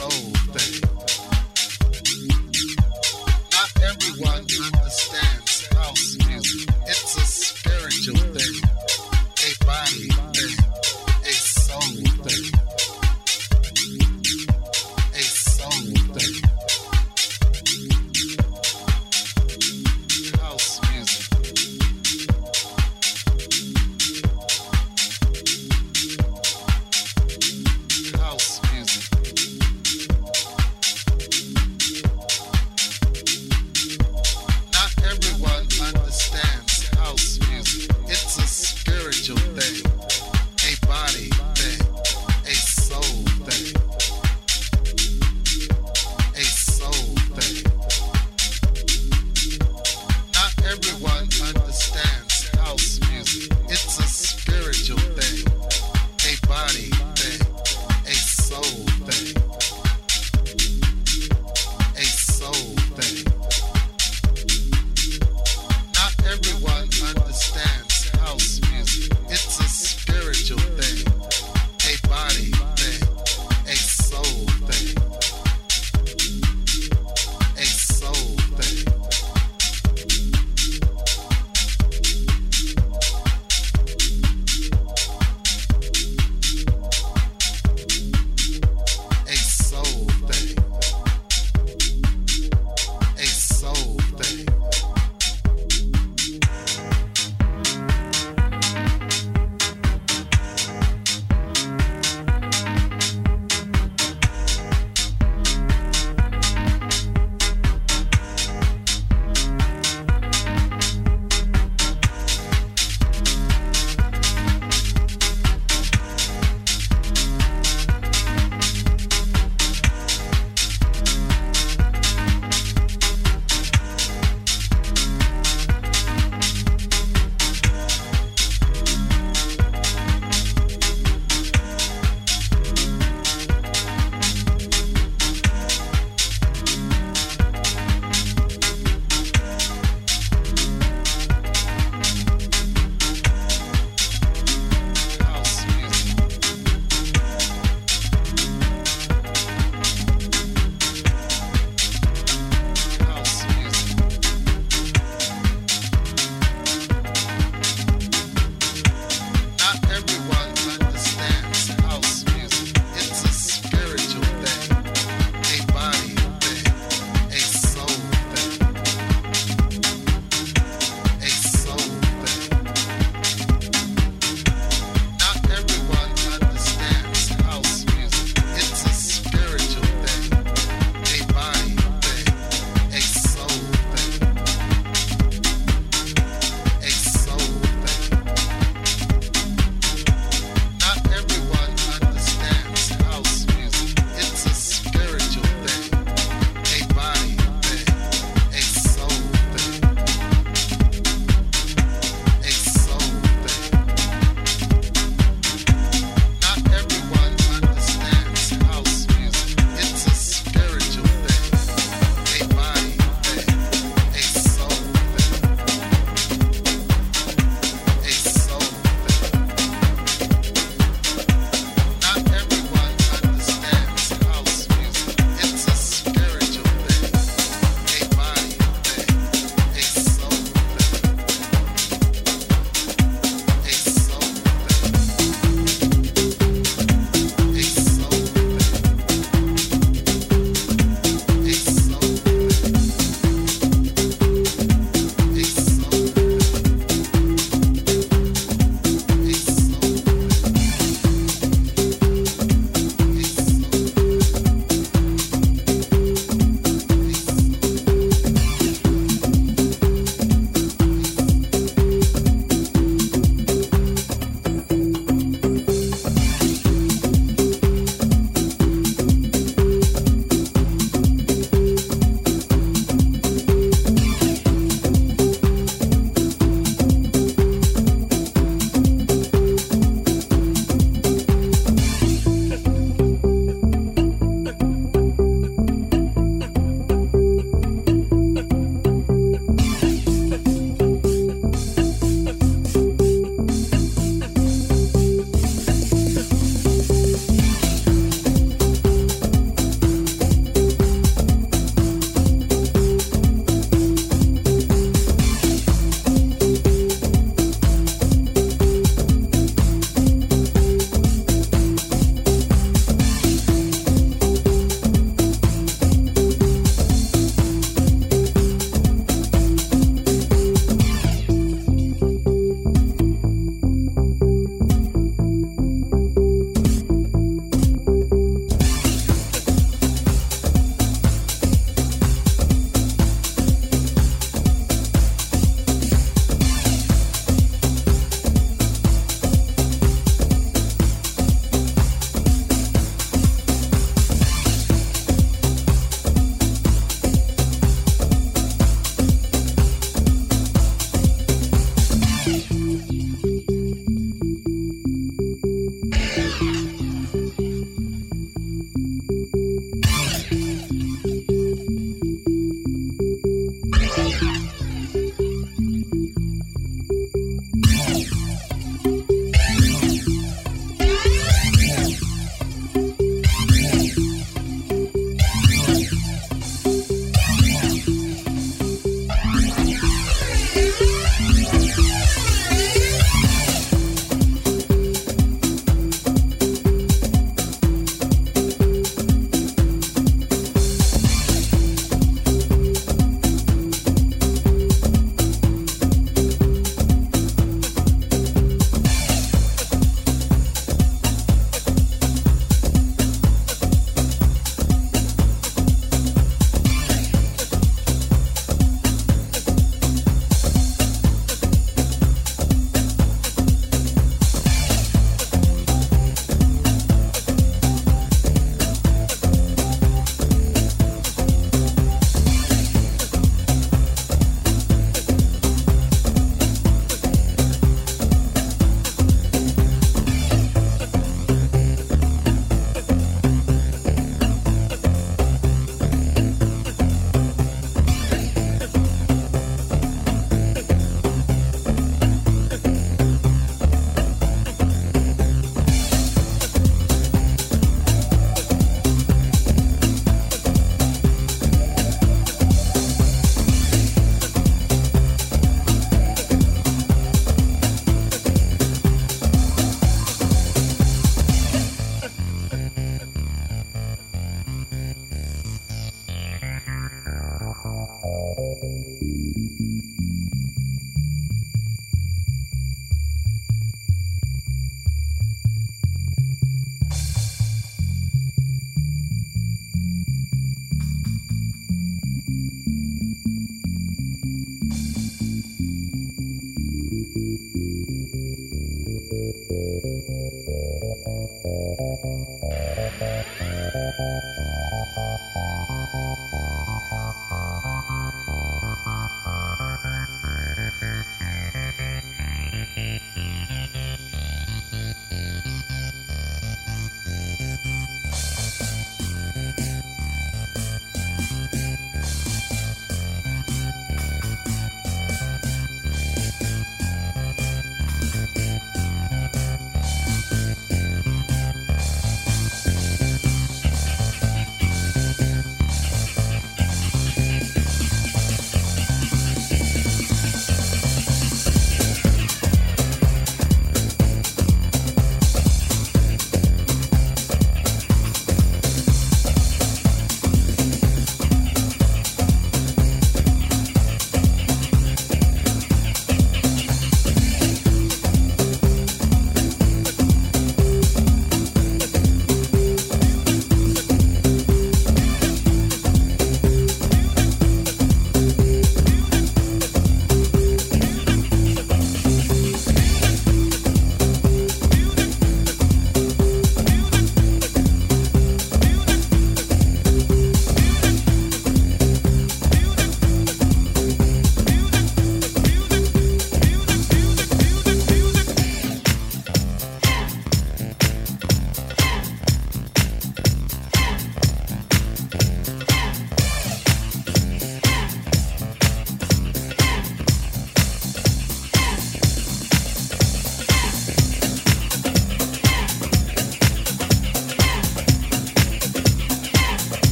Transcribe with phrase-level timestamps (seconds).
[0.00, 0.80] soul thing.
[3.52, 6.68] Not everyone understands house music.
[6.86, 8.56] It's a spiritual thing,
[9.44, 10.49] a body thing,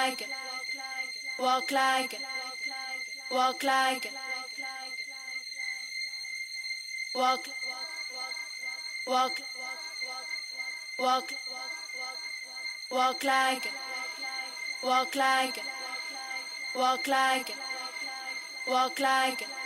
[0.00, 0.26] like
[1.38, 2.14] walk like
[3.30, 4.12] walk like it,
[7.14, 7.48] walk,
[9.06, 9.40] walk,
[10.98, 11.32] walk,
[12.90, 13.72] walk like it,
[14.82, 15.62] walk like
[16.74, 17.54] walk like
[18.66, 19.59] walk like.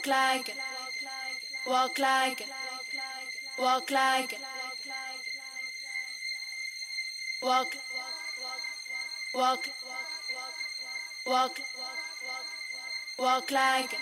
[0.00, 0.56] Walk like it,
[1.66, 2.46] walk like
[3.58, 4.38] walk like it,
[7.42, 7.74] walk,
[9.34, 9.68] walk,
[11.26, 11.60] walk,
[13.18, 13.98] walk like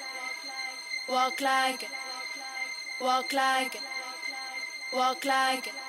[1.09, 1.89] walk like
[3.01, 3.81] walk like
[4.93, 5.88] walk like.